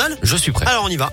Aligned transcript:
journal 0.00 0.18
Je 0.22 0.36
suis 0.36 0.52
prêt. 0.52 0.66
Alors 0.66 0.84
on 0.84 0.88
y 0.88 0.96
va. 0.96 1.12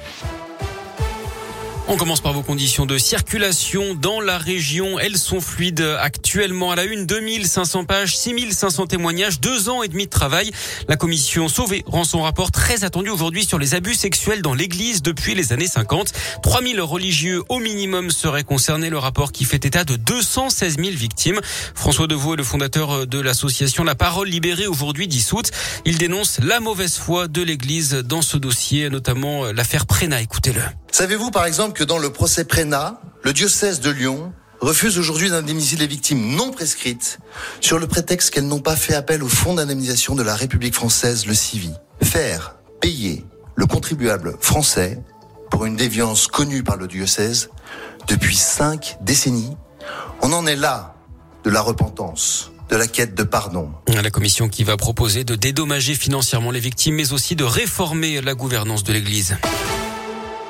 On 1.89 1.95
commence 1.95 2.19
par 2.19 2.33
vos 2.33 2.41
conditions 2.41 2.85
de 2.85 2.97
circulation 2.97 3.95
dans 3.95 4.19
la 4.19 4.37
région. 4.37 4.99
Elles 4.99 5.17
sont 5.17 5.39
fluides 5.39 5.87
actuellement 6.01 6.71
à 6.71 6.75
la 6.75 6.83
une. 6.83 7.05
2500 7.05 7.85
pages, 7.85 8.17
6500 8.17 8.87
témoignages, 8.87 9.39
deux 9.39 9.69
ans 9.69 9.83
et 9.83 9.87
demi 9.87 10.03
de 10.03 10.09
travail. 10.09 10.51
La 10.89 10.97
commission 10.97 11.47
Sauvé 11.47 11.85
rend 11.87 12.03
son 12.03 12.21
rapport 12.21 12.51
très 12.51 12.83
attendu 12.83 13.09
aujourd'hui 13.09 13.45
sur 13.45 13.57
les 13.57 13.73
abus 13.73 13.93
sexuels 13.93 14.41
dans 14.41 14.53
l'église 14.53 15.01
depuis 15.01 15.33
les 15.33 15.53
années 15.53 15.67
50. 15.67 16.11
3000 16.43 16.81
religieux 16.81 17.41
au 17.47 17.59
minimum 17.59 18.11
seraient 18.11 18.43
concernés. 18.43 18.89
Le 18.89 18.97
rapport 18.97 19.31
qui 19.31 19.45
fait 19.45 19.63
état 19.63 19.85
de 19.85 19.95
216 19.95 20.75
000 20.75 20.89
victimes. 20.89 21.39
François 21.73 22.07
Deveau 22.07 22.33
est 22.33 22.37
le 22.37 22.43
fondateur 22.43 23.07
de 23.07 23.19
l'association 23.21 23.85
La 23.85 23.95
Parole 23.95 24.27
Libérée 24.27 24.67
aujourd'hui 24.67 25.07
dissoute. 25.07 25.51
Il 25.85 25.97
dénonce 25.97 26.39
la 26.39 26.59
mauvaise 26.59 26.97
foi 26.97 27.29
de 27.29 27.41
l'église 27.41 27.93
dans 27.93 28.21
ce 28.21 28.35
dossier, 28.35 28.89
notamment 28.89 29.45
l'affaire 29.53 29.85
Préna. 29.85 30.21
Écoutez-le. 30.21 30.61
Savez-vous 30.97 31.29
par 31.29 31.45
exemple 31.45 31.73
que 31.73 31.83
dans 31.83 31.99
le 31.99 32.09
procès 32.09 32.43
Prénat, 32.43 32.99
le 33.21 33.31
diocèse 33.31 33.81
de 33.81 33.91
Lyon 33.91 34.33
refuse 34.61 34.97
aujourd'hui 34.97 35.29
d'indemniser 35.29 35.77
les 35.77 35.85
victimes 35.85 36.35
non 36.35 36.49
prescrites 36.49 37.19
sur 37.61 37.77
le 37.77 37.85
prétexte 37.85 38.31
qu'elles 38.31 38.47
n'ont 38.47 38.61
pas 38.61 38.75
fait 38.75 38.95
appel 38.95 39.21
au 39.21 39.27
fonds 39.27 39.53
d'indemnisation 39.53 40.15
de 40.15 40.23
la 40.23 40.33
République 40.33 40.73
française, 40.73 41.27
le 41.27 41.35
CIVI. 41.35 41.71
Faire 42.01 42.55
payer 42.81 43.23
le 43.53 43.67
contribuable 43.67 44.37
français 44.41 44.99
pour 45.51 45.65
une 45.65 45.75
déviance 45.75 46.25
connue 46.25 46.63
par 46.63 46.77
le 46.77 46.87
diocèse 46.87 47.51
depuis 48.07 48.35
cinq 48.35 48.97
décennies, 49.01 49.55
on 50.23 50.33
en 50.33 50.47
est 50.47 50.55
là 50.55 50.95
de 51.43 51.51
la 51.51 51.61
repentance 51.61 52.51
de 52.71 52.75
la 52.75 52.87
quête 52.87 53.13
de 53.13 53.21
pardon. 53.21 53.71
La 53.87 54.09
commission 54.09 54.49
qui 54.49 54.63
va 54.63 54.77
proposer 54.77 55.23
de 55.23 55.35
dédommager 55.35 55.93
financièrement 55.93 56.49
les 56.49 56.59
victimes, 56.59 56.95
mais 56.95 57.13
aussi 57.13 57.35
de 57.35 57.43
réformer 57.43 58.19
la 58.19 58.33
gouvernance 58.33 58.83
de 58.83 58.93
l'Église. 58.93 59.37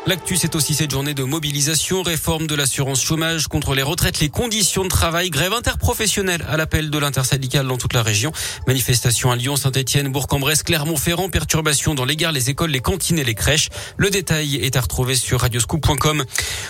L'actu, 0.07 0.37
c'est 0.37 0.55
aussi 0.55 0.73
cette 0.73 0.91
journée 0.91 1.13
de 1.13 1.23
mobilisation, 1.23 2.01
réforme 2.01 2.47
de 2.47 2.55
l'assurance 2.55 3.03
chômage 3.03 3.49
contre 3.49 3.75
les 3.75 3.83
retraites, 3.83 4.21
les 4.21 4.29
conditions 4.29 4.83
de 4.83 4.87
travail, 4.87 5.29
grève 5.29 5.51
interprofessionnelle 5.51 6.45
à 6.47 6.55
l'appel 6.55 6.89
de 6.89 6.97
l'intersyndicale 6.97 7.67
dans 7.67 7.75
toute 7.75 7.91
la 7.91 8.03
région. 8.03 8.31
Manifestation 8.67 9.31
à 9.31 9.35
Lyon, 9.35 9.57
Saint-Etienne, 9.57 10.07
Bourg-en-Bresse, 10.07 10.63
Clermont-Ferrand, 10.63 11.29
perturbations 11.29 11.93
dans 11.93 12.05
les 12.05 12.15
gares, 12.15 12.31
les 12.31 12.49
écoles, 12.49 12.69
les 12.69 12.79
cantines 12.79 13.19
et 13.19 13.25
les 13.25 13.35
crèches. 13.35 13.67
Le 13.97 14.09
détail 14.09 14.55
est 14.55 14.77
à 14.77 14.81
retrouver 14.81 15.13
sur 15.13 15.41
radioscoop.com. 15.41 16.23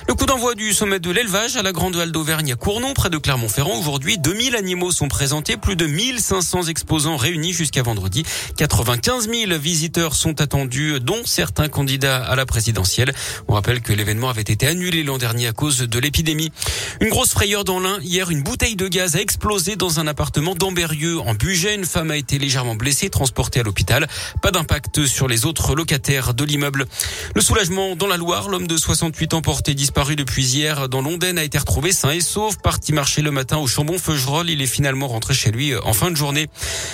Le 0.07 0.13
coup 0.16 0.25
d'envoi 0.25 0.55
du 0.55 0.73
sommet 0.73 0.99
de 0.99 1.11
l'élevage 1.11 1.57
à 1.57 1.61
la 1.61 1.73
Grande 1.73 1.95
Halle 1.95 2.11
d'Auvergne 2.11 2.53
à 2.53 2.55
Cournon, 2.55 2.95
près 2.95 3.11
de 3.11 3.19
Clermont-Ferrand. 3.19 3.77
Aujourd'hui, 3.77 4.17
2000 4.17 4.55
animaux 4.55 4.91
sont 4.91 5.09
présentés, 5.09 5.57
plus 5.57 5.75
de 5.75 5.85
1500 5.85 6.63
exposants 6.63 7.17
réunis 7.17 7.53
jusqu'à 7.53 7.83
vendredi. 7.83 8.23
95 8.57 9.29
000 9.29 9.59
visiteurs 9.59 10.16
sont 10.16 10.41
attendus, 10.41 10.99
dont 11.01 11.22
certains 11.23 11.69
candidats 11.69 12.25
à 12.25 12.35
la 12.35 12.47
présidentielle. 12.47 13.13
On 13.47 13.53
rappelle 13.53 13.81
que 13.81 13.94
l'événement 13.94 14.30
avait 14.30 14.42
été 14.42 14.67
annulé 14.67 15.03
l'an 15.03 15.17
dernier 15.17 15.47
à 15.47 15.53
cause 15.53 15.80
de 15.80 16.00
l'épidémie. 16.00 16.52
Une 17.02 17.09
grosse 17.09 17.31
frayeur 17.31 17.64
dans 17.64 17.80
l'Ain. 17.80 18.00
Hier, 18.02 18.30
une 18.30 18.44
bouteille 18.44 18.75
de 18.75 18.88
gaz 18.88 19.16
a 19.16 19.22
explosé 19.22 19.75
dans 19.75 20.00
un 20.00 20.08
appartement 20.08 20.56
d'Amberieux 20.56 21.19
en 21.19 21.34
Bugey. 21.34 21.75
Une 21.75 21.86
femme 21.86 22.11
a 22.11 22.17
été 22.17 22.39
légèrement 22.39 22.75
blessée, 22.75 23.09
transportée 23.09 23.59
à 23.59 23.64
l'hôpital. 23.64 24.08
Pas 24.42 24.52
d'impact 24.52 25.06
sur 25.06 25.28
les 25.28 25.45
autres 25.45 25.75
locataires 25.75 26.34
de 26.34 26.44
l'immeuble. 26.44 26.86
Le 27.36 27.42
soulagement 27.42 27.95
dans 27.95 28.08
la 28.08 28.17
Loire. 28.17 28.50
L'homme 28.50 28.67
de 28.67 28.78
68 28.78 29.34
ans 29.34 29.41
porté 29.41 29.73
disparu 29.73 30.16
depuis 30.16 30.45
hier 30.45 30.89
dans 30.89 31.02
l'Ondaine 31.02 31.38
a 31.38 31.44
été 31.44 31.58
retrouvé 31.58 31.91
sain 31.91 32.12
et 32.12 32.22
sauf. 32.22 32.58
Parti 32.58 32.94
marcher 32.94 33.22
le 33.22 33.31
matin 33.31 33.58
au 33.58 33.67
Chambon-Feugerolles. 33.67 34.50
Il 34.50 34.62
est 34.62 34.67
finalement 34.67 35.08
rentré 35.08 35.34
chez 35.34 35.52
lui 35.52 35.75
en 35.75 35.94
fin 35.94 36.12
de 36.12 36.16
journée. 36.16 36.47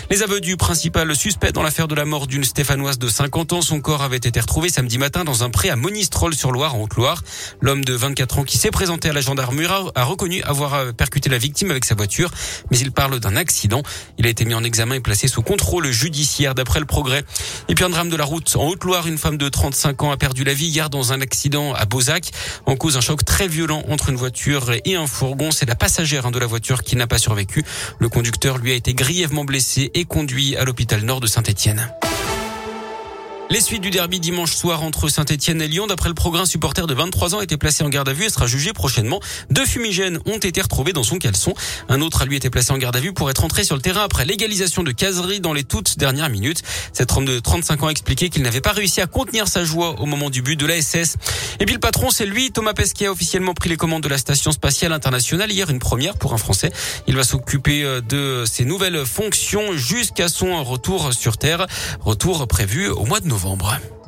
Les 0.09 0.23
aveux 0.23 0.41
du 0.41 0.57
principal 0.57 1.15
suspect 1.15 1.51
dans 1.51 1.63
l'affaire 1.63 1.87
de 1.87 1.95
la 1.95 2.05
mort 2.05 2.27
d'une 2.27 2.43
Stéphanoise 2.43 2.99
de 2.99 3.07
50 3.07 3.53
ans. 3.53 3.61
Son 3.61 3.81
corps 3.81 4.01
avait 4.01 4.17
été 4.17 4.39
retrouvé 4.39 4.69
samedi 4.69 4.97
matin 4.97 5.23
dans 5.23 5.43
un 5.43 5.49
pré 5.49 5.69
à 5.69 5.75
Monistrol 5.75 6.22
sur 6.31 6.53
Loire, 6.53 6.75
en 6.75 6.81
Haute-Loire. 6.83 7.21
L'homme 7.59 7.83
de 7.83 7.93
24 7.93 8.39
ans 8.39 8.43
qui 8.43 8.57
s'est 8.57 8.71
présenté 8.71 9.09
à 9.09 9.13
la 9.13 9.19
gendarmerie 9.19 9.67
a 9.95 10.03
reconnu 10.03 10.41
avoir 10.43 10.73
euh, 10.73 10.91
percuté 10.93 11.29
la 11.29 11.37
victime 11.37 11.71
avec 11.71 11.83
sa 11.83 11.95
voiture, 11.95 12.31
mais 12.71 12.77
il 12.77 12.91
parle 12.91 13.19
d'un 13.19 13.35
accident. 13.35 13.83
Il 14.17 14.25
a 14.25 14.29
été 14.29 14.45
mis 14.45 14.53
en 14.53 14.63
examen 14.63 14.95
et 14.95 14.99
placé 15.01 15.27
sous 15.27 15.41
contrôle 15.41 15.91
judiciaire 15.91 16.55
d'après 16.55 16.79
le 16.79 16.85
progrès. 16.85 17.23
Et 17.67 17.75
puis 17.75 17.83
un 17.83 17.89
drame 17.89 18.09
de 18.09 18.15
la 18.15 18.23
route 18.23 18.55
en 18.55 18.67
Haute-Loire, 18.67 19.07
une 19.07 19.17
femme 19.17 19.37
de 19.37 19.49
35 19.49 20.03
ans 20.03 20.11
a 20.11 20.17
perdu 20.17 20.43
la 20.43 20.53
vie 20.53 20.67
hier 20.67 20.89
dans 20.89 21.11
un 21.11 21.19
accident 21.19 21.73
à 21.73 21.85
Beauzac. 21.85 22.31
En 22.65 22.75
cause 22.75 22.95
un 22.95 23.01
choc 23.01 23.25
très 23.25 23.47
violent 23.47 23.83
entre 23.89 24.09
une 24.09 24.15
voiture 24.15 24.71
et 24.85 24.95
un 24.95 25.07
fourgon. 25.07 25.51
C'est 25.51 25.65
la 25.65 25.75
passagère 25.75 26.25
hein, 26.25 26.31
de 26.31 26.39
la 26.39 26.47
voiture 26.47 26.83
qui 26.83 26.95
n'a 26.95 27.07
pas 27.07 27.17
survécu. 27.17 27.65
Le 27.99 28.07
conducteur 28.07 28.57
lui 28.57 28.71
a 28.71 28.75
été 28.75 28.93
grièvement 28.93 29.43
blessé 29.43 29.91
et 29.93 30.05
conduit 30.05 30.55
à 30.55 30.63
l'hôpital 30.63 31.01
nord 31.01 31.19
de 31.19 31.27
Saint-Étienne. 31.27 31.91
Les 33.53 33.61
suites 33.61 33.83
du 33.83 33.91
derby 33.91 34.19
dimanche 34.19 34.55
soir 34.55 34.81
entre 34.81 35.09
Saint-Etienne 35.09 35.61
et 35.61 35.67
Lyon, 35.67 35.85
d'après 35.85 36.09
le 36.09 36.15
programme 36.15 36.47
supporter 36.47 36.87
de 36.87 36.93
23 36.95 37.35
ans, 37.35 37.37
a 37.37 37.43
été 37.43 37.55
placé 37.55 37.83
en 37.83 37.89
garde 37.89 38.09
à 38.09 38.13
vue 38.13 38.25
et 38.25 38.29
sera 38.29 38.47
jugé 38.47 38.73
prochainement. 38.73 39.19
Deux 39.51 39.67
fumigènes 39.67 40.17
ont 40.25 40.39
été 40.39 40.59
retrouvés 40.59 40.91
dans 40.91 41.03
son 41.03 41.19
caleçon. 41.19 41.53
Un 41.87 42.01
autre 42.01 42.23
a 42.23 42.25
lui 42.25 42.35
été 42.35 42.49
placé 42.49 42.71
en 42.71 42.79
garde 42.79 42.95
à 42.95 42.99
vue 42.99 43.13
pour 43.13 43.29
être 43.29 43.43
entré 43.43 43.63
sur 43.63 43.75
le 43.75 43.81
terrain 43.83 44.01
après 44.05 44.25
l'égalisation 44.25 44.81
de 44.81 44.91
caserie 44.91 45.39
dans 45.39 45.53
les 45.53 45.63
toutes 45.63 45.99
dernières 45.99 46.31
minutes. 46.31 46.63
Cet 46.93 47.15
homme 47.15 47.25
de 47.25 47.39
35 47.39 47.83
ans 47.83 47.87
a 47.89 47.91
expliqué 47.91 48.31
qu'il 48.31 48.41
n'avait 48.41 48.59
pas 48.59 48.71
réussi 48.71 49.01
à 49.01 49.05
contenir 49.05 49.47
sa 49.47 49.63
joie 49.63 50.01
au 50.01 50.07
moment 50.07 50.31
du 50.31 50.41
but 50.41 50.55
de 50.59 50.65
la 50.65 50.81
SS. 50.81 51.17
Et 51.59 51.67
puis 51.67 51.75
le 51.75 51.79
patron, 51.79 52.09
c'est 52.09 52.25
lui, 52.25 52.51
Thomas 52.51 52.73
Pesquet, 52.73 53.05
a 53.05 53.11
officiellement 53.11 53.53
pris 53.53 53.69
les 53.69 53.77
commandes 53.77 54.01
de 54.01 54.09
la 54.09 54.17
station 54.17 54.51
spatiale 54.51 54.93
internationale. 54.93 55.51
Hier, 55.51 55.69
une 55.69 55.77
première 55.77 56.17
pour 56.17 56.33
un 56.33 56.37
Français. 56.37 56.71
Il 57.05 57.15
va 57.15 57.23
s'occuper 57.23 57.83
euh, 57.83 58.01
de 58.01 58.45
ses 58.47 58.65
nouvelles 58.65 59.05
fonctions 59.05 59.77
jusqu'à 59.77 60.27
son 60.27 60.63
retour 60.63 61.13
sur 61.13 61.37
Terre. 61.37 61.67
Retour 61.99 62.47
prévu 62.47 62.87
au 62.87 63.05
mois 63.05 63.19
de 63.19 63.27
novembre. 63.43 64.02